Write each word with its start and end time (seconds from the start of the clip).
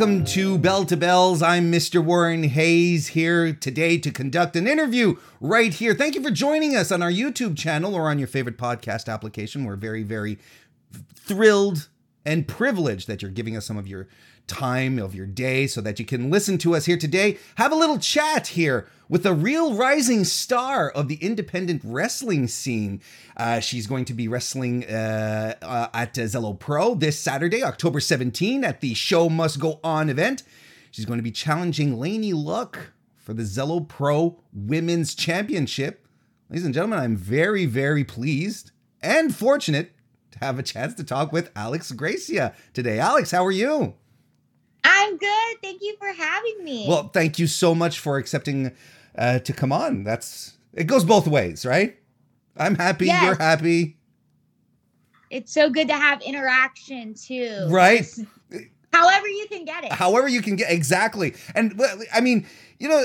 welcome 0.00 0.24
to 0.24 0.56
Bell 0.56 0.86
to 0.86 0.96
Bells. 0.96 1.42
I'm 1.42 1.70
Mr. 1.70 2.02
Warren 2.02 2.44
Hayes 2.44 3.08
here 3.08 3.52
today 3.52 3.98
to 3.98 4.10
conduct 4.10 4.56
an 4.56 4.66
interview 4.66 5.16
right 5.42 5.74
here. 5.74 5.92
Thank 5.92 6.14
you 6.14 6.22
for 6.22 6.30
joining 6.30 6.74
us 6.74 6.90
on 6.90 7.02
our 7.02 7.10
YouTube 7.10 7.54
channel 7.54 7.94
or 7.94 8.08
on 8.08 8.18
your 8.18 8.26
favorite 8.26 8.56
podcast 8.56 9.12
application. 9.12 9.66
We're 9.66 9.76
very, 9.76 10.02
very 10.02 10.38
thrilled 11.14 11.90
and 12.24 12.48
privileged 12.48 13.08
that 13.08 13.20
you're 13.20 13.30
giving 13.30 13.58
us 13.58 13.66
some 13.66 13.76
of 13.76 13.86
your 13.86 14.08
time 14.50 14.98
of 14.98 15.14
your 15.14 15.26
day 15.26 15.68
so 15.68 15.80
that 15.80 16.00
you 16.00 16.04
can 16.04 16.28
listen 16.28 16.58
to 16.58 16.74
us 16.74 16.84
here 16.84 16.96
today. 16.96 17.38
Have 17.54 17.70
a 17.70 17.76
little 17.76 17.98
chat 17.98 18.48
here 18.48 18.88
with 19.08 19.24
a 19.24 19.32
real 19.32 19.74
rising 19.74 20.24
star 20.24 20.90
of 20.90 21.06
the 21.06 21.14
independent 21.16 21.82
wrestling 21.84 22.48
scene. 22.48 23.00
Uh, 23.36 23.60
she's 23.60 23.86
going 23.86 24.04
to 24.04 24.12
be 24.12 24.26
wrestling 24.26 24.84
uh, 24.86 25.54
uh, 25.62 25.88
at 25.94 26.14
Zelo 26.14 26.58
Pro 26.58 26.96
this 26.96 27.18
Saturday, 27.18 27.62
October 27.62 28.00
17, 28.00 28.64
at 28.64 28.80
the 28.80 28.92
Show 28.92 29.28
Must 29.28 29.60
Go 29.60 29.78
On 29.84 30.10
event. 30.10 30.42
She's 30.90 31.04
going 31.04 31.18
to 31.18 31.24
be 31.24 31.30
challenging 31.30 31.96
Laynie 31.96 32.34
Luck 32.34 32.92
for 33.16 33.32
the 33.32 33.44
Zelo 33.44 33.86
Pro 33.86 34.40
Women's 34.52 35.14
Championship. 35.14 36.06
Ladies 36.48 36.64
and 36.64 36.74
gentlemen, 36.74 36.98
I'm 36.98 37.16
very, 37.16 37.66
very 37.66 38.02
pleased 38.02 38.72
and 39.00 39.32
fortunate 39.32 39.92
to 40.32 40.38
have 40.40 40.58
a 40.58 40.64
chance 40.64 40.94
to 40.94 41.04
talk 41.04 41.32
with 41.32 41.52
Alex 41.54 41.92
Gracia 41.92 42.52
today. 42.74 42.98
Alex, 42.98 43.30
how 43.30 43.46
are 43.46 43.52
you? 43.52 43.94
I'm 44.84 45.16
good. 45.16 45.56
Thank 45.62 45.82
you 45.82 45.96
for 45.98 46.12
having 46.12 46.64
me. 46.64 46.86
Well, 46.88 47.08
thank 47.08 47.38
you 47.38 47.46
so 47.46 47.74
much 47.74 47.98
for 47.98 48.16
accepting 48.18 48.72
uh, 49.16 49.40
to 49.40 49.52
come 49.52 49.72
on. 49.72 50.04
That's 50.04 50.54
it 50.72 50.84
goes 50.84 51.04
both 51.04 51.26
ways, 51.26 51.66
right? 51.66 51.96
I'm 52.56 52.74
happy, 52.74 53.06
yes. 53.06 53.22
you're 53.24 53.34
happy. 53.36 53.96
It's 55.30 55.52
so 55.52 55.70
good 55.70 55.88
to 55.88 55.94
have 55.94 56.20
interaction 56.22 57.14
too. 57.14 57.66
Right. 57.68 58.06
However 58.92 59.28
you 59.28 59.46
can 59.48 59.64
get 59.64 59.84
it. 59.84 59.92
However 59.92 60.28
you 60.28 60.42
can 60.42 60.56
get 60.56 60.70
exactly. 60.70 61.34
And 61.54 61.80
I 62.12 62.20
mean, 62.20 62.46
you 62.78 62.88
know, 62.88 63.04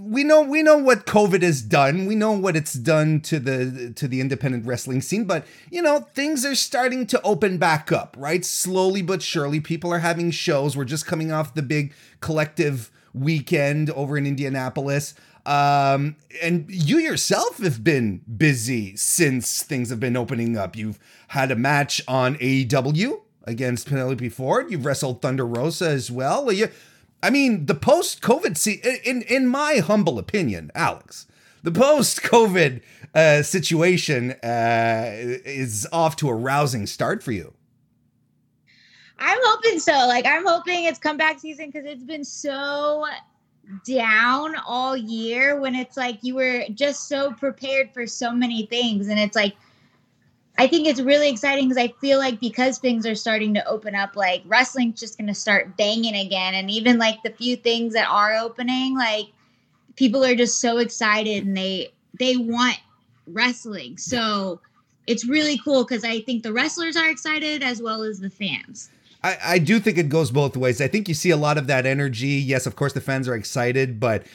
we 0.00 0.24
know 0.24 0.42
we 0.42 0.62
know 0.62 0.78
what 0.78 1.06
COVID 1.06 1.42
has 1.42 1.62
done. 1.62 2.06
We 2.06 2.14
know 2.14 2.32
what 2.32 2.56
it's 2.56 2.72
done 2.72 3.20
to 3.22 3.38
the 3.38 3.92
to 3.94 4.08
the 4.08 4.20
independent 4.20 4.66
wrestling 4.66 5.00
scene, 5.02 5.24
but 5.24 5.46
you 5.70 5.82
know, 5.82 6.00
things 6.14 6.44
are 6.44 6.54
starting 6.54 7.06
to 7.08 7.22
open 7.22 7.58
back 7.58 7.92
up, 7.92 8.16
right? 8.18 8.44
Slowly 8.44 9.02
but 9.02 9.22
surely 9.22 9.60
people 9.60 9.92
are 9.92 10.00
having 10.00 10.30
shows. 10.30 10.76
We're 10.76 10.84
just 10.84 11.06
coming 11.06 11.30
off 11.30 11.54
the 11.54 11.62
big 11.62 11.92
collective 12.20 12.90
weekend 13.12 13.90
over 13.90 14.16
in 14.16 14.26
Indianapolis. 14.26 15.14
Um, 15.46 16.16
and 16.42 16.66
you 16.68 16.98
yourself 16.98 17.58
have 17.58 17.82
been 17.82 18.20
busy 18.36 18.94
since 18.96 19.62
things 19.62 19.90
have 19.90 20.00
been 20.00 20.16
opening 20.16 20.56
up. 20.56 20.76
You've 20.76 20.98
had 21.28 21.50
a 21.50 21.56
match 21.56 22.02
on 22.06 22.36
AEW 22.36 23.20
against 23.44 23.88
Penelope 23.88 24.28
Ford. 24.28 24.70
You've 24.70 24.84
wrestled 24.84 25.22
Thunder 25.22 25.46
Rosa 25.46 25.88
as 25.88 26.10
well. 26.10 26.50
You, 26.52 26.68
I 27.22 27.30
mean, 27.30 27.66
the 27.66 27.74
post 27.74 28.22
COVID, 28.22 28.56
see, 28.56 28.80
in 29.04 29.22
in 29.22 29.46
my 29.46 29.76
humble 29.76 30.18
opinion, 30.18 30.70
Alex, 30.74 31.26
the 31.62 31.70
post 31.70 32.22
COVID 32.22 32.80
uh, 33.14 33.42
situation 33.42 34.32
uh, 34.42 35.10
is 35.44 35.86
off 35.92 36.16
to 36.16 36.28
a 36.28 36.34
rousing 36.34 36.86
start 36.86 37.22
for 37.22 37.32
you. 37.32 37.52
I'm 39.18 39.38
hoping 39.42 39.78
so. 39.78 39.92
Like, 39.92 40.24
I'm 40.24 40.46
hoping 40.46 40.84
it's 40.84 40.98
comeback 40.98 41.40
season 41.40 41.66
because 41.66 41.84
it's 41.84 42.04
been 42.04 42.24
so 42.24 43.04
down 43.86 44.56
all 44.66 44.96
year 44.96 45.60
when 45.60 45.74
it's 45.74 45.96
like 45.96 46.18
you 46.22 46.34
were 46.34 46.64
just 46.74 47.06
so 47.06 47.32
prepared 47.32 47.92
for 47.92 48.06
so 48.06 48.32
many 48.32 48.66
things. 48.66 49.08
And 49.08 49.18
it's 49.18 49.36
like, 49.36 49.54
I 50.60 50.66
think 50.66 50.86
it's 50.86 51.00
really 51.00 51.30
exciting 51.30 51.70
because 51.70 51.82
I 51.82 51.88
feel 52.02 52.18
like 52.18 52.38
because 52.38 52.76
things 52.76 53.06
are 53.06 53.14
starting 53.14 53.54
to 53.54 53.66
open 53.66 53.94
up, 53.94 54.14
like 54.14 54.42
wrestling's 54.44 55.00
just 55.00 55.16
going 55.16 55.28
to 55.28 55.34
start 55.34 55.74
banging 55.78 56.14
again. 56.14 56.52
And 56.52 56.70
even 56.70 56.98
like 56.98 57.22
the 57.22 57.30
few 57.30 57.56
things 57.56 57.94
that 57.94 58.06
are 58.10 58.36
opening, 58.36 58.94
like 58.94 59.28
people 59.96 60.22
are 60.22 60.34
just 60.34 60.60
so 60.60 60.76
excited 60.76 61.46
and 61.46 61.56
they, 61.56 61.94
they 62.18 62.36
want 62.36 62.76
wrestling. 63.26 63.96
So 63.96 64.60
it's 65.06 65.26
really 65.26 65.56
cool 65.64 65.82
because 65.82 66.04
I 66.04 66.20
think 66.20 66.42
the 66.42 66.52
wrestlers 66.52 66.94
are 66.94 67.08
excited 67.08 67.62
as 67.62 67.80
well 67.80 68.02
as 68.02 68.20
the 68.20 68.28
fans. 68.28 68.90
I, 69.24 69.38
I 69.42 69.58
do 69.60 69.80
think 69.80 69.96
it 69.96 70.10
goes 70.10 70.30
both 70.30 70.58
ways. 70.58 70.82
I 70.82 70.88
think 70.88 71.08
you 71.08 71.14
see 71.14 71.30
a 71.30 71.38
lot 71.38 71.56
of 71.56 71.68
that 71.68 71.86
energy. 71.86 72.28
Yes, 72.28 72.66
of 72.66 72.76
course 72.76 72.92
the 72.92 73.00
fans 73.00 73.28
are 73.28 73.34
excited, 73.34 73.98
but 73.98 74.26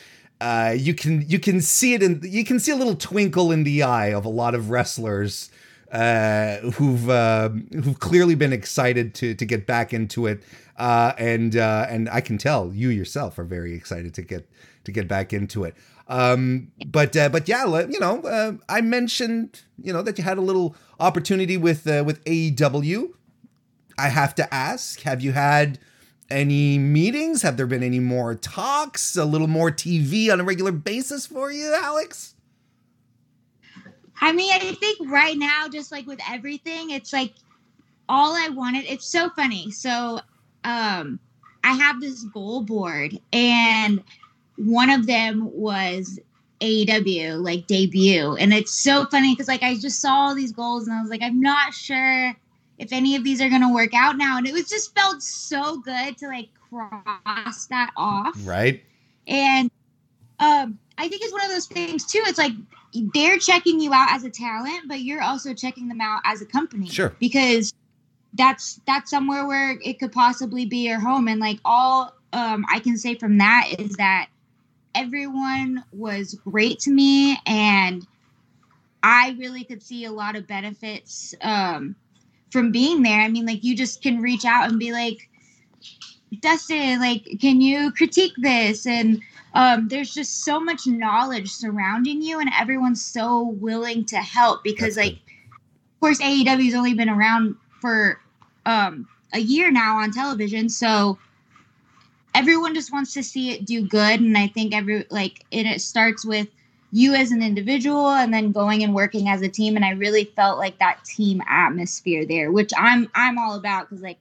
uh, 0.41 0.73
you 0.75 0.95
can 0.95 1.21
you 1.29 1.37
can 1.37 1.61
see 1.61 1.93
it 1.93 2.01
in 2.01 2.19
you 2.23 2.43
can 2.43 2.59
see 2.59 2.71
a 2.71 2.75
little 2.75 2.95
twinkle 2.95 3.51
in 3.51 3.63
the 3.63 3.83
eye 3.83 4.11
of 4.11 4.25
a 4.25 4.29
lot 4.29 4.55
of 4.55 4.71
wrestlers 4.71 5.51
uh, 5.95 6.57
who've 6.71 7.09
uh, 7.09 7.49
who've 7.49 7.99
clearly 7.99 8.35
been 8.35 8.53
excited 8.53 9.13
to 9.15 9.33
to 9.35 9.45
get 9.45 9.65
back 9.65 9.93
into 9.93 10.27
it, 10.27 10.43
uh, 10.77 11.13
and 11.17 11.55
uh, 11.55 11.87
and 11.89 12.09
I 12.09 12.21
can 12.21 12.37
tell 12.37 12.71
you 12.73 12.89
yourself 12.89 13.39
are 13.39 13.43
very 13.43 13.73
excited 13.73 14.13
to 14.15 14.21
get 14.21 14.49
to 14.83 14.91
get 14.91 15.07
back 15.07 15.33
into 15.33 15.63
it. 15.63 15.75
Um, 16.07 16.71
but 16.85 17.15
uh, 17.15 17.29
but 17.29 17.47
yeah, 17.47 17.65
you 17.89 17.99
know, 17.99 18.21
uh, 18.21 18.53
I 18.69 18.81
mentioned 18.81 19.61
you 19.81 19.93
know 19.93 20.01
that 20.01 20.17
you 20.17 20.23
had 20.23 20.37
a 20.37 20.41
little 20.41 20.75
opportunity 20.99 21.57
with 21.57 21.87
uh, 21.87 22.03
with 22.05 22.23
AEW 22.25 23.13
I 23.97 24.09
have 24.09 24.35
to 24.35 24.53
ask, 24.53 25.01
have 25.01 25.21
you 25.21 25.31
had 25.31 25.79
any 26.29 26.77
meetings? 26.77 27.41
Have 27.43 27.57
there 27.57 27.67
been 27.67 27.83
any 27.83 27.99
more 27.99 28.35
talks? 28.35 29.15
A 29.15 29.25
little 29.25 29.47
more 29.47 29.71
TV 29.71 30.31
on 30.31 30.39
a 30.39 30.43
regular 30.43 30.71
basis 30.71 31.25
for 31.25 31.51
you, 31.51 31.73
Alex? 31.73 32.34
I 34.21 34.31
mean, 34.31 34.51
I 34.51 34.73
think 34.73 34.99
right 35.09 35.37
now, 35.37 35.67
just 35.67 35.91
like 35.91 36.07
with 36.07 36.19
everything, 36.29 36.91
it's 36.91 37.11
like 37.11 37.33
all 38.07 38.33
I 38.35 38.49
wanted. 38.49 38.85
It's 38.85 39.05
so 39.05 39.29
funny. 39.29 39.71
So, 39.71 40.19
um, 40.63 41.19
I 41.63 41.73
have 41.73 41.99
this 41.99 42.23
goal 42.25 42.61
board, 42.61 43.19
and 43.33 44.03
one 44.57 44.89
of 44.89 45.07
them 45.07 45.49
was 45.51 46.19
AEW, 46.61 47.43
like 47.43 47.67
debut. 47.67 48.35
And 48.35 48.53
it's 48.53 48.71
so 48.71 49.05
funny 49.07 49.33
because, 49.33 49.47
like, 49.47 49.63
I 49.63 49.75
just 49.75 49.99
saw 49.99 50.27
all 50.27 50.35
these 50.35 50.51
goals, 50.51 50.87
and 50.87 50.95
I 50.95 51.01
was 51.01 51.09
like, 51.09 51.21
I'm 51.21 51.41
not 51.41 51.73
sure 51.73 52.35
if 52.77 52.91
any 52.91 53.15
of 53.15 53.23
these 53.23 53.41
are 53.41 53.49
going 53.49 53.61
to 53.61 53.73
work 53.73 53.93
out 53.93 54.17
now. 54.17 54.37
And 54.37 54.47
it 54.47 54.53
was 54.53 54.69
just 54.69 54.93
felt 54.95 55.21
so 55.21 55.79
good 55.79 56.17
to 56.19 56.27
like 56.27 56.49
cross 56.69 57.67
that 57.67 57.91
off. 57.95 58.35
Right. 58.43 58.83
And 59.27 59.71
um, 60.39 60.77
I 60.97 61.07
think 61.07 61.21
it's 61.23 61.33
one 61.33 61.43
of 61.43 61.49
those 61.49 61.67
things 61.67 62.05
too. 62.05 62.21
It's 62.25 62.37
like 62.37 62.53
they're 63.13 63.37
checking 63.37 63.79
you 63.79 63.93
out 63.93 64.11
as 64.11 64.23
a 64.23 64.29
talent, 64.29 64.87
but 64.87 65.01
you're 65.01 65.21
also 65.21 65.53
checking 65.53 65.87
them 65.87 66.01
out 66.01 66.21
as 66.23 66.41
a 66.41 66.45
company. 66.45 66.89
Sure. 66.89 67.13
Because 67.19 67.73
that's 68.33 68.79
that's 68.85 69.09
somewhere 69.09 69.45
where 69.45 69.77
it 69.83 69.99
could 69.99 70.11
possibly 70.11 70.65
be 70.65 70.87
your 70.87 70.99
home. 70.99 71.27
And 71.27 71.39
like 71.39 71.59
all 71.65 72.13
um, 72.33 72.65
I 72.71 72.79
can 72.79 72.97
say 72.97 73.15
from 73.15 73.37
that 73.37 73.67
is 73.77 73.95
that 73.97 74.27
everyone 74.93 75.83
was 75.91 76.33
great 76.45 76.79
to 76.79 76.91
me 76.91 77.37
and 77.45 78.05
I 79.03 79.35
really 79.37 79.63
could 79.63 79.83
see 79.83 80.05
a 80.05 80.11
lot 80.11 80.35
of 80.35 80.47
benefits 80.47 81.35
um, 81.41 81.95
from 82.49 82.71
being 82.71 83.03
there. 83.03 83.21
I 83.21 83.27
mean, 83.27 83.45
like 83.45 83.63
you 83.63 83.75
just 83.75 84.01
can 84.01 84.19
reach 84.19 84.45
out 84.45 84.69
and 84.69 84.79
be 84.79 84.91
like, 84.91 85.29
Dustin, 86.41 86.99
like, 86.99 87.37
can 87.39 87.61
you 87.61 87.91
critique 87.91 88.33
this? 88.37 88.87
And 88.87 89.21
um, 89.55 89.87
there's 89.87 90.13
just 90.13 90.43
so 90.43 90.59
much 90.59 90.85
knowledge 90.85 91.49
surrounding 91.51 92.21
you, 92.21 92.39
and 92.39 92.49
everyone's 92.59 93.03
so 93.03 93.47
willing 93.59 94.05
to 94.05 94.17
help 94.17 94.63
because, 94.63 94.95
That's 94.95 95.07
like, 95.07 95.13
good. 95.25 95.33
of 95.95 95.99
course, 96.01 96.19
AEW's 96.19 96.75
only 96.75 96.93
been 96.93 97.09
around 97.09 97.55
for 97.81 98.19
um, 98.65 99.07
a 99.33 99.39
year 99.39 99.71
now 99.71 99.97
on 99.97 100.11
television, 100.11 100.69
so 100.69 101.17
everyone 102.35 102.75
just 102.75 102.91
wants 102.91 103.13
to 103.13 103.23
see 103.23 103.51
it 103.51 103.65
do 103.65 103.87
good. 103.87 104.19
And 104.19 104.37
I 104.37 104.47
think 104.47 104.75
every 104.75 105.05
like 105.09 105.45
it, 105.51 105.65
it 105.65 105.81
starts 105.81 106.25
with 106.25 106.47
you 106.91 107.13
as 107.13 107.31
an 107.31 107.41
individual 107.41 108.07
and 108.07 108.33
then 108.33 108.53
going 108.53 108.81
and 108.83 108.93
working 108.93 109.27
as 109.27 109.41
a 109.41 109.49
team 109.49 109.75
and 109.75 109.83
i 109.83 109.89
really 109.89 110.23
felt 110.23 110.57
like 110.57 110.79
that 110.79 111.03
team 111.03 111.41
atmosphere 111.45 112.25
there 112.25 112.53
which 112.53 112.71
i'm 112.77 113.09
i'm 113.15 113.37
all 113.37 113.55
about 113.55 113.89
because 113.89 114.01
like 114.01 114.19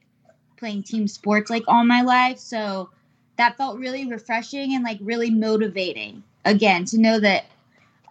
playing 0.57 0.83
team 0.83 1.07
sports 1.07 1.49
like 1.49 1.63
all 1.69 1.85
my 1.85 2.01
life 2.01 2.37
so 2.37 2.89
that 3.37 3.57
felt 3.57 3.77
really 3.77 4.05
refreshing 4.05 4.73
and 4.73 4.83
like 4.83 4.97
really 5.01 5.29
motivating 5.29 6.23
again 6.45 6.85
to 6.85 6.97
know 6.97 7.19
that 7.19 7.45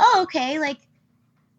oh 0.01 0.21
okay 0.23 0.59
like 0.59 0.79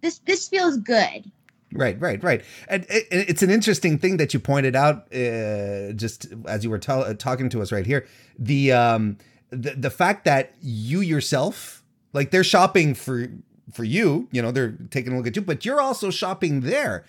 this 0.02 0.20
this 0.20 0.48
feels 0.48 0.78
good 0.78 1.32
Right, 1.76 2.00
right, 2.00 2.24
right. 2.24 2.42
And 2.70 2.86
it's 2.90 3.44
an 3.44 3.50
interesting 3.50 3.98
thing 3.98 4.16
that 4.18 4.34
you 4.34 4.40
pointed 4.40 4.76
out, 4.76 5.14
uh, 5.14 5.92
just 5.92 6.28
as 6.48 6.64
you 6.64 6.70
were 6.70 6.78
t- 6.78 7.14
talking 7.16 7.50
to 7.50 7.62
us 7.62 7.72
right 7.72 7.86
here. 7.86 8.08
The 8.40 8.72
um, 8.72 9.18
the 9.50 9.72
the 9.72 9.90
fact 9.90 10.24
that 10.24 10.54
you 10.62 11.02
yourself 11.02 11.84
like 12.14 12.32
they're 12.32 12.46
shopping 12.46 12.94
for 12.94 13.28
for 13.72 13.84
you, 13.84 14.30
you 14.32 14.42
know, 14.42 14.52
they're 14.52 14.78
taking 14.90 15.14
a 15.14 15.18
look 15.18 15.28
at 15.28 15.36
you, 15.36 15.42
but 15.42 15.66
you're 15.66 15.82
also 15.82 16.10
shopping 16.10 16.62
there. 16.62 17.06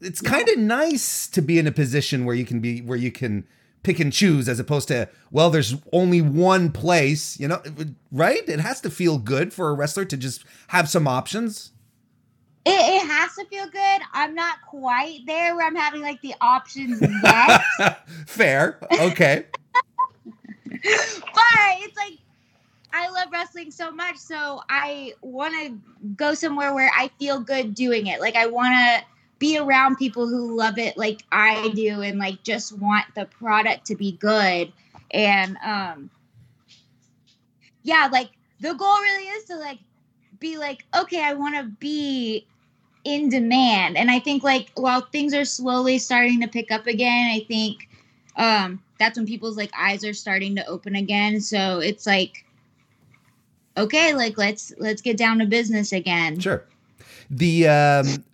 It's 0.00 0.22
kind 0.22 0.48
of 0.48 0.56
nice 0.58 1.26
to 1.28 1.42
be 1.42 1.58
in 1.58 1.66
a 1.66 1.72
position 1.72 2.24
where 2.24 2.34
you 2.34 2.46
can 2.46 2.60
be 2.60 2.80
where 2.80 2.96
you 2.96 3.12
can 3.12 3.46
pick 3.82 3.98
and 3.98 4.12
choose 4.12 4.48
as 4.48 4.60
opposed 4.60 4.88
to 4.88 5.08
well 5.30 5.50
there's 5.50 5.76
only 5.92 6.20
one 6.20 6.70
place, 6.70 7.38
you 7.40 7.48
know, 7.48 7.62
right? 8.12 8.46
It 8.48 8.60
has 8.60 8.80
to 8.82 8.90
feel 8.90 9.18
good 9.18 9.52
for 9.52 9.70
a 9.70 9.74
wrestler 9.74 10.04
to 10.04 10.16
just 10.16 10.44
have 10.68 10.88
some 10.88 11.08
options. 11.08 11.72
It, 12.66 12.72
it, 12.72 13.06
has 13.06 13.34
to 13.36 13.44
feel 13.46 13.64
good. 13.70 14.02
I'm 14.12 14.34
not 14.34 14.58
quite 14.68 15.20
there 15.26 15.56
where 15.56 15.66
I'm 15.66 15.74
having 15.74 16.02
like 16.02 16.20
the 16.20 16.34
options 16.42 17.00
yet. 17.00 17.62
Fair. 18.26 18.78
Okay. 18.92 19.46
But 20.82 21.78
it's 21.80 21.96
like 21.96 22.18
I 22.92 23.08
love 23.10 23.28
wrestling 23.32 23.70
so 23.70 23.90
much, 23.90 24.16
so 24.16 24.62
I 24.68 25.14
want 25.20 25.54
to 25.54 25.78
go 26.16 26.34
somewhere 26.34 26.74
where 26.74 26.90
I 26.96 27.10
feel 27.18 27.40
good 27.40 27.74
doing 27.74 28.06
it. 28.06 28.20
Like 28.20 28.36
I 28.36 28.46
want 28.46 28.72
to 28.74 29.04
be 29.40 29.58
around 29.58 29.96
people 29.96 30.28
who 30.28 30.54
love 30.54 30.78
it 30.78 30.96
like 30.96 31.22
I 31.32 31.70
do 31.70 32.02
and 32.02 32.18
like 32.18 32.44
just 32.44 32.78
want 32.78 33.06
the 33.16 33.24
product 33.24 33.86
to 33.86 33.96
be 33.96 34.12
good. 34.12 34.72
And 35.10 35.56
um 35.64 36.10
yeah, 37.82 38.08
like 38.12 38.30
the 38.60 38.74
goal 38.74 38.94
really 39.00 39.24
is 39.24 39.44
to 39.46 39.56
like 39.56 39.78
be 40.38 40.58
like, 40.58 40.84
okay, 40.94 41.24
I 41.24 41.32
want 41.32 41.56
to 41.56 41.64
be 41.64 42.46
in 43.04 43.30
demand. 43.30 43.96
And 43.96 44.10
I 44.10 44.18
think 44.20 44.44
like 44.44 44.70
while 44.74 45.00
things 45.00 45.32
are 45.34 45.46
slowly 45.46 45.98
starting 45.98 46.42
to 46.42 46.46
pick 46.46 46.70
up 46.70 46.86
again, 46.86 47.30
I 47.34 47.44
think 47.48 47.88
um 48.36 48.82
that's 48.98 49.16
when 49.16 49.26
people's 49.26 49.56
like 49.56 49.70
eyes 49.76 50.04
are 50.04 50.12
starting 50.12 50.54
to 50.56 50.66
open 50.66 50.94
again. 50.94 51.40
So 51.40 51.80
it's 51.80 52.06
like 52.06 52.44
okay, 53.74 54.12
like 54.12 54.36
let's 54.36 54.74
let's 54.76 55.00
get 55.00 55.16
down 55.16 55.38
to 55.38 55.46
business 55.46 55.92
again. 55.92 56.38
Sure. 56.38 56.62
The 57.30 57.68
um 57.68 58.24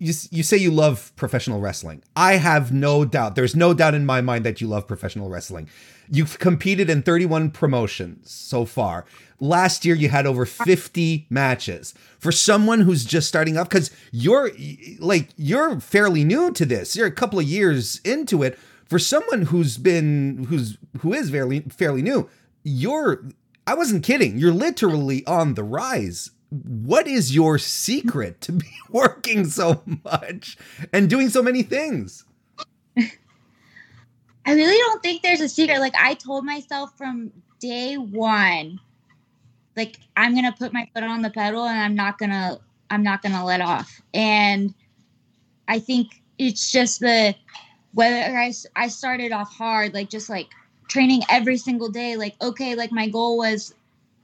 you, 0.00 0.14
you 0.30 0.42
say 0.42 0.56
you 0.56 0.70
love 0.70 1.12
professional 1.14 1.60
wrestling. 1.60 2.02
I 2.16 2.34
have 2.36 2.72
no 2.72 3.04
doubt. 3.04 3.34
There's 3.34 3.54
no 3.54 3.74
doubt 3.74 3.94
in 3.94 4.06
my 4.06 4.22
mind 4.22 4.44
that 4.46 4.60
you 4.60 4.66
love 4.66 4.88
professional 4.88 5.28
wrestling. 5.28 5.68
You've 6.10 6.38
competed 6.38 6.88
in 6.88 7.02
31 7.02 7.50
promotions 7.50 8.30
so 8.30 8.64
far. 8.64 9.04
Last 9.40 9.84
year 9.84 9.94
you 9.94 10.08
had 10.08 10.26
over 10.26 10.46
50 10.46 11.26
matches. 11.28 11.94
For 12.18 12.32
someone 12.32 12.80
who's 12.80 13.04
just 13.04 13.28
starting 13.28 13.58
up 13.58 13.68
cuz 13.68 13.90
you're 14.10 14.50
like 14.98 15.28
you're 15.36 15.78
fairly 15.80 16.24
new 16.24 16.50
to 16.52 16.64
this. 16.64 16.96
You're 16.96 17.06
a 17.06 17.12
couple 17.12 17.38
of 17.38 17.44
years 17.44 18.00
into 18.02 18.42
it. 18.42 18.58
For 18.86 18.98
someone 18.98 19.42
who's 19.42 19.76
been 19.76 20.46
who's 20.48 20.78
who 21.00 21.12
is 21.12 21.30
fairly 21.30 21.60
fairly 21.68 22.02
new, 22.02 22.28
you're 22.64 23.22
I 23.66 23.74
wasn't 23.74 24.02
kidding. 24.02 24.38
You're 24.38 24.52
literally 24.52 25.24
on 25.26 25.54
the 25.54 25.62
rise. 25.62 26.30
What 26.50 27.06
is 27.06 27.34
your 27.34 27.58
secret 27.58 28.40
to 28.42 28.52
be 28.52 28.66
working 28.90 29.46
so 29.46 29.82
much 30.04 30.56
and 30.92 31.08
doing 31.08 31.28
so 31.28 31.42
many 31.42 31.62
things? 31.62 32.24
I 32.96 34.54
really 34.54 34.78
don't 34.78 35.02
think 35.02 35.22
there's 35.22 35.40
a 35.40 35.48
secret. 35.48 35.78
Like 35.80 35.94
I 35.98 36.14
told 36.14 36.44
myself 36.44 36.96
from 36.96 37.32
day 37.60 37.96
one, 37.96 38.80
like 39.76 39.96
I'm 40.16 40.34
gonna 40.34 40.54
put 40.56 40.72
my 40.72 40.88
foot 40.92 41.04
on 41.04 41.22
the 41.22 41.30
pedal 41.30 41.64
and 41.66 41.78
I'm 41.78 41.94
not 41.94 42.18
gonna 42.18 42.58
I'm 42.90 43.02
not 43.02 43.22
gonna 43.22 43.44
let 43.44 43.60
off. 43.60 44.00
And 44.12 44.74
I 45.68 45.78
think 45.78 46.20
it's 46.38 46.72
just 46.72 47.00
the 47.00 47.34
whether 47.92 48.36
I 48.36 48.52
I 48.74 48.88
started 48.88 49.30
off 49.30 49.52
hard, 49.54 49.94
like 49.94 50.10
just 50.10 50.28
like 50.28 50.48
training 50.88 51.22
every 51.30 51.56
single 51.56 51.88
day 51.88 52.16
like 52.16 52.34
okay 52.42 52.74
like 52.74 52.90
my 52.90 53.08
goal 53.08 53.38
was 53.38 53.72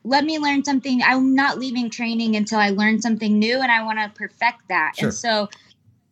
let 0.06 0.25
me 0.25 0.38
learn 0.38 0.64
something 0.64 1.00
i'm 1.05 1.35
not 1.35 1.58
leaving 1.58 1.91
training 1.91 2.37
until 2.37 2.58
i 2.58 2.70
learn 2.70 3.00
something 3.03 3.38
new 3.38 3.61
and 3.61 3.70
i 3.73 3.82
want 3.82 3.99
to 3.99 4.08
perfect 4.17 4.58
that 4.69 4.94
sure. 4.97 5.08
and 5.08 5.14
so 5.14 5.49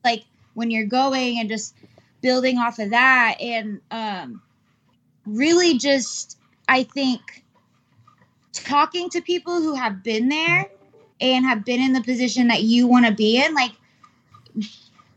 like 0.05 0.25
when 0.55 0.71
you're 0.71 0.87
going 0.87 1.39
and 1.39 1.49
just 1.49 1.75
building 2.21 2.59
off 2.59 2.79
of 2.79 2.91
that 2.91 3.37
and 3.41 3.81
um 3.91 4.43
really 5.27 5.79
just 5.79 6.39
i 6.69 6.83
think 6.83 7.45
talking 8.53 9.09
to 9.09 9.21
people 9.21 9.61
who 9.61 9.75
have 9.75 10.03
been 10.03 10.29
there 10.29 10.67
and 11.21 11.45
have 11.45 11.65
been 11.65 11.81
in 11.81 11.93
the 11.93 12.03
position 12.03 12.49
that 12.49 12.63
you 12.63 12.87
want 12.87 13.07
to 13.07 13.13
be 13.13 13.43
in 13.43 13.55
like 13.55 13.73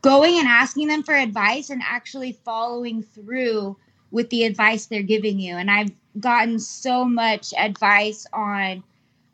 going 0.02 0.38
and 0.38 0.48
asking 0.48 0.88
them 0.88 1.04
for 1.04 1.16
advice 1.16 1.70
and 1.70 1.82
actually 1.84 2.32
following 2.32 3.02
through 3.02 3.76
with 4.12 4.30
the 4.30 4.44
advice 4.44 4.86
they're 4.86 5.02
giving 5.02 5.40
you. 5.40 5.56
And 5.56 5.70
I've 5.70 5.92
gotten 6.20 6.60
so 6.60 7.06
much 7.06 7.54
advice 7.58 8.26
on 8.34 8.84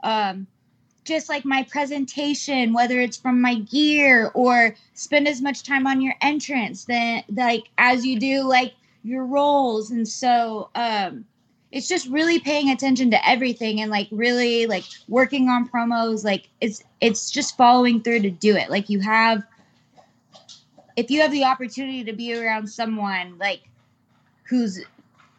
um, 0.04 0.48
just 1.06 1.30
like 1.30 1.46
my 1.46 1.64
presentation, 1.64 2.74
whether 2.74 3.00
it's 3.00 3.18
from 3.18 3.42
my 3.42 3.56
gear 3.56 4.32
or 4.34 4.76
spend 4.94 5.28
as 5.28 5.42
much 5.42 5.64
time 5.64 5.88
on 5.88 6.02
your 6.02 6.16
entrance 6.22 6.86
than 6.86 7.24
like 7.30 7.70
as 7.78 8.06
you 8.06 8.20
do 8.20 8.44
like 8.44 8.74
your 9.04 9.26
roles. 9.26 9.92
And 9.92 10.08
so 10.08 10.70
um, 10.76 11.26
it's 11.72 11.88
just 11.88 12.08
really 12.08 12.40
paying 12.40 12.70
attention 12.70 13.12
to 13.12 13.28
everything 13.30 13.82
and 13.82 13.92
like 13.92 14.08
really 14.12 14.68
like 14.68 14.86
working 15.08 15.50
on 15.50 15.68
promos. 15.68 16.24
Like 16.24 16.50
it's 16.62 16.84
it's 17.02 17.30
just 17.30 17.58
following 17.58 18.02
through 18.02 18.22
to 18.22 18.30
do 18.30 18.56
it. 18.56 18.70
Like 18.70 18.90
you 18.90 19.00
have 19.02 19.44
if 20.96 21.10
you 21.10 21.22
have 21.22 21.32
the 21.32 21.44
opportunity 21.44 22.04
to 22.04 22.14
be 22.14 22.34
around 22.34 22.68
someone 22.68 23.38
like 23.40 23.62
who's 24.44 24.82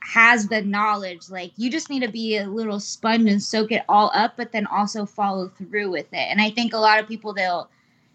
has 0.01 0.49
the 0.49 0.61
knowledge 0.61 1.31
like 1.31 1.51
you 1.56 1.71
just 1.71 1.89
need 1.89 2.01
to 2.01 2.09
be 2.09 2.37
a 2.37 2.47
little 2.47 2.79
sponge 2.79 3.29
and 3.29 3.43
soak 3.43 3.73
it 3.73 3.83
all 3.89 4.11
up 4.15 4.37
but 4.37 4.53
then 4.53 4.67
also 4.67 5.06
follow 5.06 5.49
through 5.49 5.91
with 5.91 6.06
it. 6.12 6.27
And 6.31 6.41
i 6.41 6.51
think 6.51 6.73
a 6.73 6.79
lot 6.79 6.99
of 6.99 7.09
people 7.09 7.33
they'll 7.33 7.69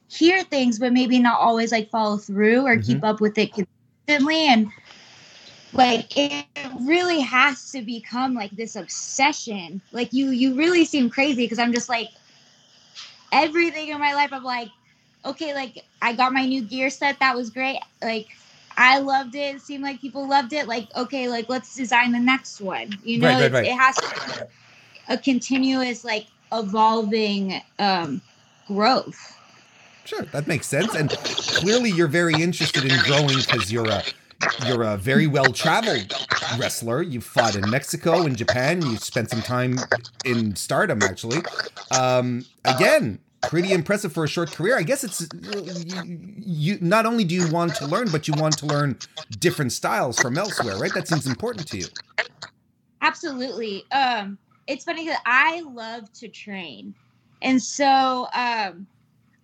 hear 0.09 0.44
things 0.44 0.80
but 0.80 0.94
maybe 0.94 1.19
not 1.19 1.39
always 1.39 1.71
like 1.71 1.89
follow 1.89 2.18
through 2.18 2.65
or 2.65 2.75
mm-hmm. 2.75 2.91
keep 2.91 3.03
up 3.03 3.21
with 3.21 3.38
it 3.38 3.53
consistently. 3.53 4.47
And 4.47 4.71
like 5.74 6.18
it 6.18 6.45
really 6.81 7.21
has 7.21 7.71
to 7.71 7.81
become 7.81 8.33
like 8.33 8.51
this 8.51 8.75
obsession. 8.75 9.81
Like 9.92 10.13
you 10.13 10.31
you 10.31 10.56
really 10.56 10.85
seem 10.85 11.09
crazy 11.09 11.45
because 11.45 11.59
i'm 11.59 11.74
just 11.74 11.89
like 11.89 12.09
everything 13.31 13.89
in 13.89 14.00
my 14.00 14.15
life 14.15 14.33
i'm 14.33 14.44
like 14.44 14.69
okay 15.24 15.53
like 15.53 15.85
i 16.01 16.13
got 16.13 16.33
my 16.33 16.45
new 16.45 16.62
gear 16.62 16.89
set. 16.89 17.19
That 17.19 17.35
was 17.35 17.50
great. 17.50 17.80
Like 18.01 18.27
I 18.79 18.99
loved 18.99 19.35
it. 19.35 19.57
It 19.57 19.61
seemed 19.61 19.83
like 19.83 19.99
people 19.99 20.25
loved 20.25 20.53
it. 20.53 20.65
Like, 20.65 20.87
okay, 20.95 21.27
like 21.27 21.49
let's 21.49 21.75
design 21.75 22.13
the 22.13 22.19
next 22.19 22.61
one. 22.61 22.97
You 23.03 23.19
know, 23.19 23.27
right, 23.27 23.41
right, 23.41 23.51
right. 23.51 23.65
It, 23.65 23.71
it, 23.71 23.77
has 23.77 23.95
to 23.97 24.47
a 25.09 25.17
continuous, 25.17 26.05
like 26.05 26.27
evolving 26.53 27.61
um, 27.77 28.21
growth. 28.67 29.37
Sure, 30.05 30.21
that 30.21 30.47
makes 30.47 30.65
sense. 30.65 30.95
And 30.95 31.09
clearly, 31.09 31.91
you're 31.91 32.07
very 32.07 32.41
interested 32.41 32.85
in 32.85 32.97
growing 33.04 33.37
because 33.37 33.69
you're 33.69 33.89
a 33.89 34.01
you're 34.65 34.83
a 34.83 34.95
very 34.95 35.27
well 35.27 35.51
traveled 35.51 36.13
wrestler. 36.57 37.01
You've 37.01 37.25
fought 37.25 37.57
in 37.57 37.69
Mexico 37.69 38.25
and 38.25 38.37
Japan. 38.37 38.81
You 38.81 38.95
spent 38.95 39.30
some 39.30 39.42
time 39.42 39.77
in 40.23 40.56
Stardom, 40.56 41.04
actually. 41.04 41.42
Um, 41.92 42.45
again, 42.63 43.19
pretty 43.41 43.71
impressive 43.71 44.13
for 44.13 44.23
a 44.23 44.27
short 44.27 44.51
career. 44.51 44.77
I 44.77 44.83
guess 44.83 45.03
it's 45.03 45.27
you, 46.45 46.77
not 46.81 47.05
only 47.05 47.23
do 47.23 47.35
you 47.35 47.49
want 47.51 47.75
to 47.75 47.85
learn, 47.85 48.09
but 48.11 48.27
you 48.27 48.33
want 48.35 48.57
to 48.59 48.65
learn 48.65 48.97
different 49.39 49.71
styles 49.71 50.19
from 50.19 50.37
elsewhere, 50.37 50.77
right? 50.77 50.93
That 50.93 51.07
seems 51.07 51.27
important 51.27 51.67
to 51.69 51.77
you. 51.77 51.85
Absolutely. 53.01 53.85
Um, 53.91 54.37
it's 54.67 54.85
funny 54.85 55.05
because 55.05 55.19
I 55.25 55.61
love 55.61 56.11
to 56.13 56.27
train, 56.27 56.93
and 57.41 57.61
so 57.61 58.27
um, 58.33 58.87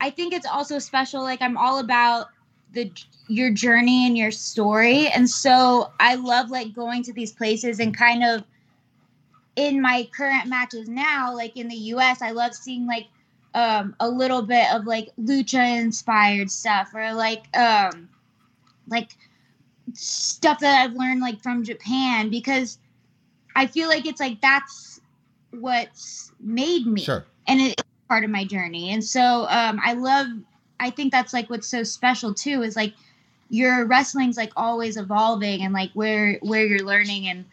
I 0.02 0.10
think 0.10 0.34
it's 0.34 0.48
also 0.48 0.80
special. 0.80 1.24
Like 1.24 1.42
I'm 1.42 1.58
all 1.58 1.80
about 1.80 2.28
the 2.74 2.92
your 3.28 3.50
journey 3.50 4.06
and 4.06 4.18
your 4.18 4.32
story, 4.32 5.08
and 5.08 5.30
so 5.30 5.92
I 6.00 6.16
love 6.16 6.50
like 6.50 6.74
going 6.74 7.04
to 7.04 7.14
these 7.14 7.32
places 7.32 7.80
and 7.80 7.96
kind 7.96 8.24
of 8.24 8.44
in 9.56 9.82
my 9.82 10.08
current 10.16 10.48
matches 10.48 10.88
now, 10.88 11.34
like 11.34 11.56
in 11.58 11.68
the 11.68 11.76
US, 11.76 12.22
I 12.22 12.32
love 12.32 12.54
seeing 12.54 12.86
like 12.86 13.08
um, 13.56 13.96
a 14.02 14.08
little 14.08 14.42
bit 14.42 14.72
of 14.74 14.86
like 14.86 15.10
lucha 15.20 15.80
inspired 15.80 16.52
stuff 16.52 16.92
or 16.94 17.14
like 17.14 17.46
um, 17.58 18.10
like 18.88 19.18
stuff 19.94 20.60
that 20.60 20.84
I've 20.84 20.94
learned 20.94 21.22
like 21.22 21.42
from 21.42 21.64
Japan 21.64 22.30
because 22.30 22.78
I 23.56 23.66
feel 23.66 23.88
like 23.88 24.06
it's 24.06 24.20
like 24.20 24.42
that's 24.42 25.00
what's 25.52 26.34
made 26.42 26.86
me 26.86 27.02
sure. 27.02 27.26
and 27.48 27.62
it's 27.62 27.82
part 28.10 28.26
of 28.26 28.30
my 28.30 28.44
journey 28.44 28.92
and 28.92 29.04
so 29.04 29.48
um, 29.50 29.80
I 29.84 29.94
love 29.94 30.28
I 30.82 30.90
think 30.90 31.14
that's 31.14 31.34
like 31.34 31.50
what's 31.50 31.68
so 31.68 31.84
special 31.84 32.34
too 32.34 32.62
is 32.62 32.76
like 32.76 32.94
your 33.50 33.86
wrestling's 33.86 34.36
like 34.36 34.52
always 34.58 34.98
evolving 34.98 35.62
and 35.62 35.74
like 35.74 35.92
where 35.94 36.40
where 36.42 36.66
you're 36.66 36.86
learning 36.86 37.28
and 37.30 37.46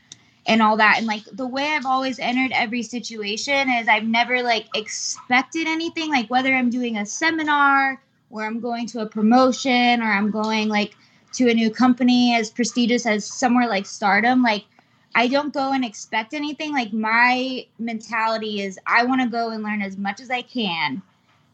and 0.46 0.61
all 0.61 0.76
that. 0.76 0.96
And 0.99 1.06
like 1.06 1.25
the 1.32 1.46
way 1.46 1.64
I've 1.64 1.87
always 1.87 2.18
entered 2.18 2.52
every 2.52 2.82
situation 2.82 3.68
is 3.70 3.88
I've 3.88 4.04
never 4.04 4.42
like 4.42 4.66
expected 4.75 5.66
anything, 5.66 6.11
like 6.11 6.28
whether 6.28 6.54
I'm 6.54 6.70
doing 6.70 6.96
a 6.96 7.06
seminar 7.06 8.02
or 8.30 8.44
I'm 8.44 8.61
going 8.61 8.87
to 8.88 9.00
a 9.00 9.06
promotion 9.06 10.02
or 10.02 10.06
I'm 10.06 10.30
going 10.30 10.68
like 10.68 10.96
to 11.34 11.49
a 11.49 11.54
new 11.54 11.70
company 11.70 12.34
as 12.34 12.50
prestigious 12.50 13.06
as 13.06 13.25
somewhere 13.25 13.68
like 13.68 13.87
stardom, 13.87 14.42
like 14.42 14.64
I 15.14 15.28
don't 15.28 15.52
go 15.52 15.72
and 15.72 15.84
expect 15.84 16.34
anything. 16.34 16.72
Like 16.72 16.92
my 16.92 17.66
mentality 17.78 18.62
is 18.62 18.78
I 18.87 19.04
want 19.04 19.20
to 19.20 19.28
go 19.28 19.50
and 19.50 19.62
learn 19.62 19.82
as 19.82 19.96
much 19.96 20.20
as 20.20 20.30
I 20.30 20.42
can. 20.42 21.02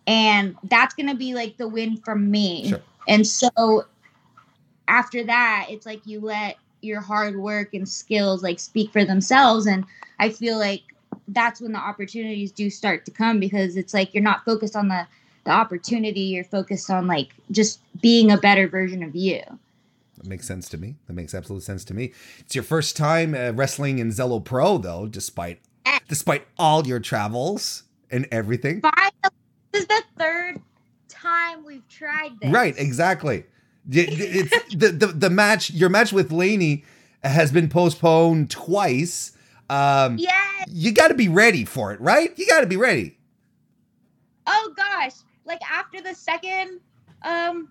And 0.07 0.57
that's 0.64 0.95
going 0.95 1.09
to 1.09 1.14
be 1.14 1.35
like 1.35 1.59
the 1.59 1.68
win 1.68 1.99
for 1.99 2.14
me. 2.14 2.71
Sure. 2.71 2.80
And 3.09 3.26
so 3.26 3.85
after 4.87 5.25
that, 5.25 5.66
it's 5.68 5.85
like 5.85 6.07
you 6.07 6.21
let 6.21 6.57
your 6.83 7.01
hard 7.01 7.37
work 7.37 7.75
and 7.75 7.89
skills 7.89 8.43
like 8.43 8.59
speak 8.59 8.93
for 8.93 9.05
themselves 9.05 9.67
and 9.67 9.85
i 10.19 10.29
feel 10.29 10.59
like 10.59 10.83
that's 11.29 11.61
when 11.61 11.73
the 11.73 11.79
opportunities 11.79 12.53
do 12.53 12.71
start 12.71 13.05
to 13.05 13.11
come 13.11 13.41
because 13.41 13.77
it's 13.77 13.93
like 13.95 14.15
you're 14.15 14.23
not 14.23 14.45
focused 14.45 14.77
on 14.77 14.89
the 14.89 15.07
the 15.45 15.51
opportunity 15.51 16.21
you're 16.21 16.45
focused 16.45 16.91
on 16.91 17.07
like 17.07 17.35
just 17.51 17.81
being 18.03 18.31
a 18.31 18.37
better 18.37 18.69
version 18.69 19.03
of 19.03 19.15
you 19.17 19.41
That 20.17 20.27
makes 20.27 20.47
sense 20.47 20.69
to 20.71 20.79
me. 20.79 20.97
That 21.07 21.15
makes 21.15 21.33
absolute 21.35 21.63
sense 21.63 21.85
to 21.87 21.95
me. 21.95 22.13
It's 22.41 22.55
your 22.55 22.65
first 22.65 22.97
time 22.97 23.35
uh, 23.35 23.53
wrestling 23.53 23.99
in 23.99 24.09
Zelo 24.11 24.45
Pro, 24.45 24.77
though, 24.79 25.07
despite 25.07 25.61
despite 26.09 26.47
all 26.59 26.87
your 26.87 27.01
travels 27.01 27.85
and 28.11 28.27
everything. 28.33 28.81
Finally, 28.81 29.13
this 29.73 29.83
is 29.83 29.87
the 29.87 30.03
third 30.19 30.61
time 31.09 31.65
we've 31.65 31.87
tried 31.89 32.33
this. 32.41 32.51
Right, 32.51 32.75
exactly. 32.77 33.45
It's 33.90 34.75
the, 34.75 34.88
the 34.88 35.07
the 35.09 35.30
match. 35.30 35.71
Your 35.71 35.88
match 35.88 36.12
with 36.12 36.30
Laynie 36.30 36.85
has 37.25 37.50
been 37.52 37.68
postponed 37.68 38.50
twice. 38.50 39.33
Um, 39.71 40.16
Yes. 40.18 40.66
you 40.68 40.92
got 40.92 41.09
to 41.09 41.14
be 41.14 41.28
ready 41.28 41.64
for 41.64 41.92
it, 41.92 42.00
right? 42.00 42.33
You 42.38 42.47
got 42.47 42.61
to 42.61 42.66
be 42.66 42.76
ready. 42.76 43.18
Oh 44.47 44.73
gosh. 44.76 45.12
Like 45.45 45.61
after 45.71 46.00
the 46.00 46.14
second 46.14 46.80
um 47.23 47.68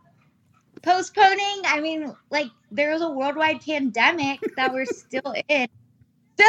postponing, 0.82 1.62
I 1.66 1.80
mean, 1.82 2.16
like 2.30 2.48
there 2.72 2.92
was 2.94 3.02
a 3.02 3.10
worldwide 3.10 3.62
pandemic 3.62 4.40
that 4.58 4.74
we're 4.74 4.86
still 4.86 5.34
in. 5.48 5.68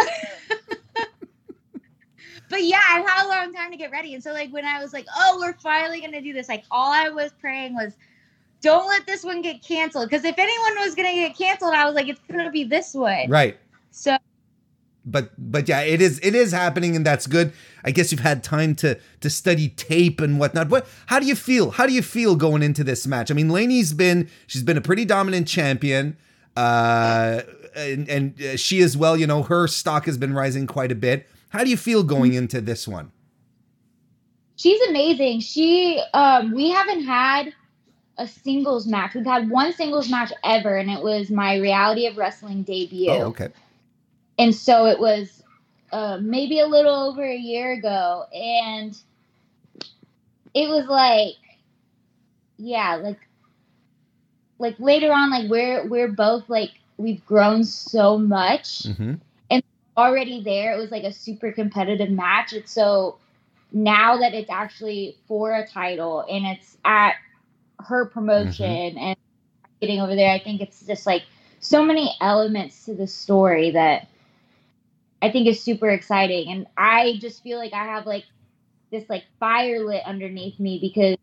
But 2.50 2.64
yeah, 2.64 2.80
I 2.88 3.00
had 3.06 3.26
a 3.26 3.28
long 3.28 3.52
time 3.52 3.70
to 3.72 3.76
get 3.76 3.90
ready. 3.90 4.14
And 4.14 4.22
so 4.22 4.32
like 4.32 4.50
when 4.50 4.64
I 4.64 4.82
was 4.82 4.94
like, 4.94 5.04
oh, 5.14 5.36
we're 5.38 5.52
finally 5.58 6.00
gonna 6.00 6.22
do 6.22 6.32
this, 6.32 6.48
like 6.48 6.64
all 6.70 6.90
I 6.90 7.10
was 7.10 7.30
praying 7.38 7.74
was 7.74 7.94
don't 8.60 8.86
let 8.88 9.06
this 9.06 9.24
one 9.24 9.42
get 9.42 9.62
canceled. 9.62 10.08
Because 10.08 10.24
if 10.24 10.38
anyone 10.38 10.74
was 10.84 10.94
gonna 10.94 11.12
get 11.12 11.36
canceled, 11.36 11.74
I 11.74 11.84
was 11.86 11.94
like, 11.94 12.08
it's 12.08 12.20
gonna 12.30 12.50
be 12.50 12.64
this 12.64 12.94
one. 12.94 13.28
Right. 13.28 13.56
So 13.90 14.16
But 15.04 15.30
but 15.38 15.68
yeah, 15.68 15.80
it 15.80 16.00
is 16.00 16.20
it 16.22 16.34
is 16.34 16.52
happening, 16.52 16.94
and 16.96 17.06
that's 17.06 17.26
good. 17.26 17.52
I 17.84 17.90
guess 17.92 18.10
you've 18.12 18.20
had 18.20 18.42
time 18.44 18.74
to 18.76 18.98
to 19.20 19.30
study 19.30 19.70
tape 19.70 20.20
and 20.20 20.38
whatnot. 20.38 20.68
What? 20.68 20.86
How 21.06 21.18
do 21.18 21.26
you 21.26 21.34
feel? 21.34 21.70
How 21.70 21.86
do 21.86 21.92
you 21.92 22.02
feel 22.02 22.36
going 22.36 22.62
into 22.62 22.84
this 22.84 23.06
match? 23.06 23.30
I 23.30 23.34
mean, 23.34 23.48
Laynie's 23.48 23.92
been 23.94 24.28
she's 24.46 24.62
been 24.62 24.76
a 24.76 24.82
pretty 24.82 25.04
dominant 25.04 25.48
champion. 25.48 26.16
Uh, 26.56 27.42
and, 27.76 28.08
and 28.08 28.42
uh, 28.42 28.56
she 28.56 28.80
as 28.80 28.96
well, 28.96 29.16
you 29.16 29.26
know, 29.26 29.44
her 29.44 29.68
stock 29.68 30.06
has 30.06 30.18
been 30.18 30.34
rising 30.34 30.66
quite 30.66 30.90
a 30.90 30.96
bit. 30.96 31.28
How 31.50 31.62
do 31.62 31.70
you 31.70 31.76
feel 31.76 32.02
going 32.02 32.34
into 32.34 32.60
this 32.60 32.88
one? 32.88 33.12
She's 34.56 34.80
amazing. 34.88 35.40
She 35.40 36.02
um 36.12 36.52
we 36.52 36.70
haven't 36.70 37.04
had 37.04 37.54
a 38.18 38.26
singles 38.26 38.86
match. 38.86 39.14
We've 39.14 39.24
had 39.24 39.48
one 39.48 39.72
singles 39.72 40.10
match 40.10 40.32
ever 40.44 40.76
and 40.76 40.90
it 40.90 41.02
was 41.02 41.30
my 41.30 41.56
reality 41.56 42.06
of 42.06 42.16
wrestling 42.16 42.64
debut. 42.64 43.10
Oh, 43.10 43.26
okay. 43.26 43.48
And 44.38 44.54
so 44.54 44.86
it 44.86 44.98
was 44.98 45.42
uh 45.92 46.18
maybe 46.20 46.60
a 46.60 46.66
little 46.66 46.94
over 46.94 47.24
a 47.24 47.36
year 47.36 47.72
ago 47.72 48.24
and 48.32 48.96
it 50.54 50.68
was 50.68 50.86
like 50.86 51.36
yeah, 52.58 52.96
like 52.96 53.20
like 54.58 54.78
later 54.80 55.12
on 55.12 55.30
like 55.30 55.48
we're 55.48 55.86
we're 55.86 56.08
both 56.08 56.48
like 56.48 56.72
we've 56.96 57.24
grown 57.24 57.62
so 57.64 58.18
much 58.18 58.84
hmm 58.84 59.14
and 59.50 59.62
already 59.96 60.42
there. 60.42 60.74
It 60.74 60.78
was 60.78 60.90
like 60.90 61.04
a 61.04 61.12
super 61.12 61.52
competitive 61.52 62.10
match. 62.10 62.52
And 62.52 62.68
so 62.68 63.18
now 63.72 64.18
that 64.18 64.34
it's 64.34 64.50
actually 64.50 65.16
for 65.26 65.52
a 65.54 65.66
title 65.66 66.24
and 66.28 66.44
it's 66.46 66.76
at 66.84 67.14
her 67.80 68.06
promotion 68.06 68.94
mm-hmm. 68.94 68.98
and 68.98 69.16
getting 69.80 70.00
over 70.00 70.14
there, 70.14 70.32
I 70.32 70.38
think 70.38 70.60
it's 70.60 70.84
just 70.84 71.06
like 71.06 71.22
so 71.60 71.84
many 71.84 72.14
elements 72.20 72.84
to 72.84 72.94
the 72.94 73.06
story 73.06 73.72
that 73.72 74.08
I 75.20 75.30
think 75.30 75.48
is 75.48 75.62
super 75.62 75.88
exciting. 75.88 76.50
And 76.50 76.66
I 76.76 77.18
just 77.20 77.42
feel 77.42 77.58
like 77.58 77.72
I 77.72 77.84
have 77.84 78.06
like 78.06 78.24
this 78.90 79.04
like 79.08 79.24
fire 79.38 79.84
lit 79.84 80.02
underneath 80.04 80.58
me 80.58 80.78
because 80.80 81.16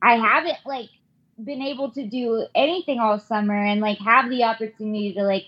I 0.00 0.16
haven't 0.16 0.58
like 0.64 0.88
been 1.42 1.62
able 1.62 1.90
to 1.92 2.06
do 2.06 2.46
anything 2.54 2.98
all 2.98 3.18
summer 3.18 3.54
and 3.54 3.80
like 3.80 3.98
have 3.98 4.28
the 4.28 4.44
opportunity 4.44 5.14
to 5.14 5.22
like 5.22 5.46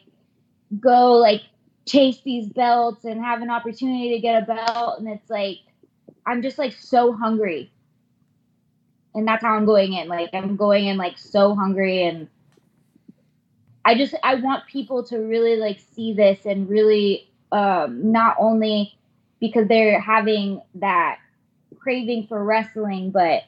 go 0.79 1.15
like 1.15 1.43
chase 1.87 2.21
these 2.25 2.47
belts 2.49 3.05
and 3.05 3.21
have 3.21 3.43
an 3.43 3.51
opportunity 3.51 4.15
to 4.15 4.21
get 4.21 4.43
a 4.43 4.47
belt 4.47 5.01
and 5.01 5.09
it's 5.09 5.29
like 5.31 5.59
I'm 6.27 6.43
just 6.43 6.59
like 6.59 6.73
so 6.73 7.13
hungry. 7.13 7.73
And 9.15 9.27
that's 9.27 9.43
how 9.43 9.55
I'm 9.55 9.67
going 9.67 9.95
in. 9.95 10.09
Like 10.09 10.31
I'm 10.33 10.57
going 10.57 10.87
in 10.87 10.97
like 10.97 11.19
so 11.19 11.55
hungry 11.55 12.05
and 12.05 12.29
I 13.85 13.97
just 13.97 14.15
I 14.23 14.37
want 14.37 14.67
people 14.67 15.03
to 15.05 15.19
really 15.19 15.57
like 15.57 15.81
see 15.95 16.13
this 16.13 16.45
and 16.45 16.69
really 16.69 17.31
um 17.51 18.13
not 18.13 18.37
only 18.39 18.97
because 19.41 19.67
they're 19.69 20.01
having 20.01 20.61
that 20.77 21.19
craving 21.79 22.27
for 22.29 22.45
wrestling 22.45 23.11
but 23.11 23.45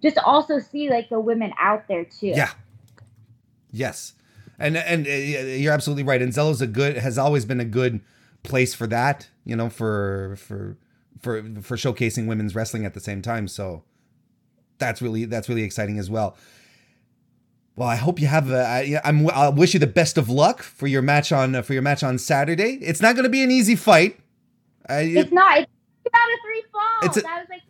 just 0.00 0.16
also 0.18 0.58
see 0.58 0.88
like 0.88 1.08
the 1.10 1.20
women 1.20 1.52
out 1.58 1.88
there 1.88 2.04
too. 2.04 2.28
Yeah. 2.28 2.50
Yes. 3.70 4.14
And 4.58 4.76
and 4.76 5.06
uh, 5.06 5.10
you're 5.10 5.72
absolutely 5.72 6.04
right. 6.04 6.22
And 6.22 6.32
Zelo's 6.32 6.62
a 6.62 6.66
good 6.66 6.96
has 6.96 7.18
always 7.18 7.44
been 7.44 7.60
a 7.60 7.64
good 7.64 8.00
place 8.42 8.74
for 8.74 8.86
that, 8.86 9.28
you 9.44 9.56
know, 9.56 9.68
for 9.68 10.36
for 10.36 10.76
for 11.20 11.42
for 11.62 11.76
showcasing 11.76 12.26
women's 12.26 12.54
wrestling 12.54 12.86
at 12.86 12.94
the 12.94 13.00
same 13.00 13.22
time. 13.22 13.48
So 13.48 13.82
that's 14.82 15.00
really 15.00 15.24
that's 15.24 15.48
really 15.48 15.62
exciting 15.62 15.98
as 15.98 16.10
well. 16.10 16.36
Well, 17.76 17.88
I 17.88 17.96
hope 17.96 18.20
you 18.20 18.26
have. 18.26 18.50
A, 18.50 18.66
I, 18.66 19.00
I'm. 19.04 19.30
I 19.30 19.48
wish 19.48 19.72
you 19.72 19.80
the 19.80 19.86
best 19.86 20.18
of 20.18 20.28
luck 20.28 20.62
for 20.62 20.86
your 20.86 21.00
match 21.00 21.32
on 21.32 21.54
uh, 21.54 21.62
for 21.62 21.72
your 21.72 21.82
match 21.82 22.02
on 22.02 22.18
Saturday. 22.18 22.78
It's 22.82 23.00
not 23.00 23.14
going 23.14 23.24
to 23.24 23.30
be 23.30 23.42
an 23.42 23.50
easy 23.50 23.76
fight. 23.76 24.18
I, 24.88 25.00
It's 25.02 25.32
not. 25.32 25.58
It's 25.58 25.70
two 26.04 26.10
out 26.14 26.32
of 26.34 26.38
three 26.44 26.62
falls. 26.72 27.16
It's 27.16 27.24
a- 27.24 27.30
I 27.30 27.38
was 27.38 27.46
like, 27.48 27.62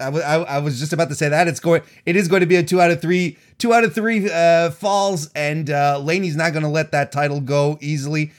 I 0.00 0.36
I- 0.36 0.56
I 0.56 0.58
was 0.60 0.78
just 0.80 0.92
about 0.94 1.08
to 1.10 1.14
say 1.14 1.28
that 1.28 1.46
it's 1.46 1.60
going. 1.60 1.82
It 2.06 2.16
is 2.16 2.26
going 2.28 2.40
to 2.40 2.46
be 2.46 2.56
a 2.56 2.62
two 2.62 2.80
out 2.80 2.90
of 2.90 3.02
three. 3.02 3.36
Two 3.58 3.74
out 3.74 3.84
of 3.84 3.94
three 3.94 4.30
uh, 4.30 4.70
falls, 4.70 5.30
and 5.34 5.68
uh, 5.68 5.98
Laynie's 5.98 6.36
not 6.36 6.52
going 6.52 6.62
to 6.62 6.68
let 6.70 6.92
that 6.92 7.12
title 7.12 7.40
go 7.40 7.76
easily. 7.82 8.32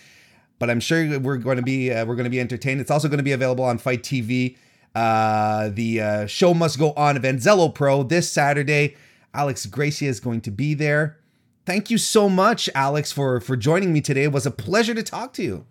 But 0.57 0.69
I'm 0.71 0.79
sure 0.79 1.19
we're 1.19 1.37
going 1.37 1.57
to 1.57 1.63
be 1.63 1.91
uh, 1.91 2.05
we're 2.05 2.15
going 2.15 2.23
to 2.23 2.29
be 2.31 2.39
entertained. 2.39 2.81
It's 2.81 2.89
also 2.91 3.07
going 3.09 3.17
to 3.19 3.23
be 3.23 3.33
available 3.33 3.63
on 3.63 3.77
FITE 3.77 4.01
TV. 4.01 4.57
Uh, 4.95 5.69
the 5.69 6.01
uh, 6.01 6.25
show 6.25 6.53
must 6.53 6.79
go 6.79 6.91
on 6.93 7.15
event 7.15 7.39
Zelo 7.41 7.73
Pro 7.73 8.03
this 8.03 8.29
Saturday. 8.31 8.95
Alex 9.33 9.65
Gracia 9.65 10.05
is 10.05 10.19
going 10.19 10.41
to 10.41 10.51
be 10.51 10.73
there. 10.73 11.17
Thank 11.65 11.91
you 11.91 11.97
so 11.99 12.27
much, 12.29 12.67
Alex, 12.73 13.11
for 13.11 13.39
for 13.39 13.55
joining 13.55 13.93
me 13.93 14.01
today. 14.01 14.23
It 14.23 14.31
was 14.31 14.45
a 14.45 14.51
pleasure 14.51 14.95
to 14.95 15.03
talk 15.03 15.33
to 15.33 15.43
you. 15.43 15.65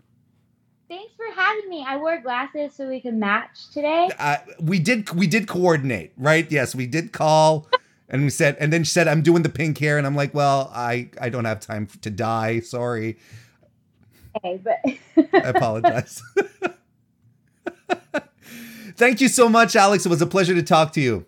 thanks 0.89 1.13
for 1.17 1.25
having 1.35 1.69
me. 1.69 1.85
I 1.87 1.97
wore 1.97 2.21
glasses 2.21 2.75
so 2.75 2.89
we 2.89 3.01
could 3.01 3.15
match 3.15 3.69
today. 3.73 4.09
uh, 4.19 4.37
we 4.61 4.79
did 4.79 5.11
we 5.11 5.27
did 5.27 5.49
coordinate, 5.49 6.13
right? 6.17 6.51
Yes, 6.51 6.75
we 6.75 6.87
did 6.87 7.13
call, 7.13 7.69
and 8.09 8.23
we 8.23 8.31
said, 8.31 8.57
and 8.61 8.73
then 8.73 8.85
she 8.85 8.93
said, 8.93 9.09
"I'm 9.09 9.23
doing 9.23 9.43
the 9.43 9.49
pink 9.49 9.77
hair," 9.79 9.99
and 9.99 10.07
I'm 10.07 10.15
like, 10.15 10.33
"Well, 10.33 10.71
I 10.73 11.11
I 11.21 11.29
don't 11.29 11.45
have 11.45 11.59
time 11.59 11.89
to 12.03 12.11
dye. 12.11 12.61
Sorry, 12.61 13.19
Okay, 14.37 14.61
but 14.63 14.79
I 15.35 15.49
apologize." 15.49 16.23
Thank 18.99 19.21
you 19.21 19.29
so 19.29 19.49
much, 19.49 19.77
Alex. 19.77 20.05
It 20.05 20.09
was 20.09 20.21
a 20.21 20.27
pleasure 20.27 20.55
to 20.55 20.63
talk 20.63 20.93
to 20.95 21.01
you. 21.01 21.25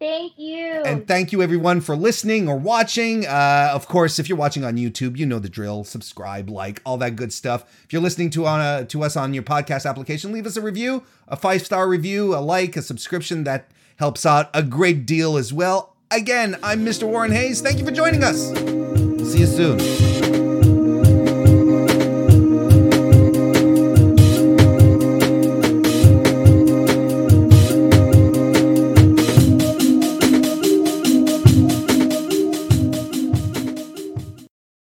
thank 0.00 0.32
you. 0.36 0.82
And 0.84 1.06
thank 1.06 1.30
you 1.30 1.42
everyone 1.42 1.80
for 1.80 1.94
listening 1.94 2.48
or 2.48 2.56
watching. 2.56 3.24
Uh, 3.26 3.70
of 3.72 3.86
course, 3.86 4.18
if 4.18 4.28
you're 4.28 4.38
watching 4.38 4.64
on 4.64 4.76
YouTube, 4.76 5.16
you 5.16 5.26
know 5.26 5.38
the 5.38 5.48
drill. 5.50 5.84
Subscribe, 5.84 6.48
like, 6.50 6.80
all 6.84 6.96
that 6.96 7.14
good 7.14 7.32
stuff. 7.32 7.62
If 7.84 7.92
you're 7.92 8.02
listening 8.02 8.30
to 8.30 8.46
on 8.46 8.60
a, 8.60 8.84
to 8.86 9.04
us 9.04 9.16
on 9.16 9.32
your 9.34 9.44
podcast 9.44 9.88
application, 9.88 10.32
leave 10.32 10.46
us 10.46 10.56
a 10.56 10.60
review, 10.62 11.04
a 11.28 11.36
five 11.36 11.62
star 11.64 11.86
review, 11.88 12.34
a 12.34 12.40
like, 12.40 12.76
a 12.76 12.82
subscription. 12.82 13.44
That 13.44 13.70
helps 13.96 14.26
out 14.26 14.50
a 14.54 14.62
great 14.62 15.06
deal 15.06 15.36
as 15.36 15.52
well. 15.52 15.94
Again, 16.10 16.56
I'm 16.62 16.84
Mr. 16.84 17.04
Warren 17.06 17.30
Hayes. 17.30 17.60
Thank 17.60 17.78
you 17.78 17.84
for 17.84 17.92
joining 17.92 18.24
us. 18.24 18.48
See 19.30 19.40
you 19.40 19.46
soon. 19.46 20.11